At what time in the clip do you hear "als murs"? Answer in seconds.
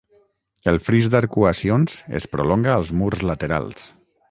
2.79-3.25